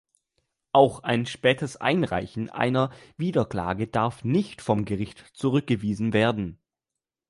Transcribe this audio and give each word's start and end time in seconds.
Auch 0.71 1.03
ein 1.03 1.27
spätes 1.27 1.77
Einreichen 1.77 2.49
einer 2.49 2.89
Widerklage 3.17 3.85
darf 3.85 4.23
nicht 4.23 4.59
vom 4.63 4.83
Gericht 4.83 5.19
zurückgewiesen 5.35 6.11
werden. 6.11 6.59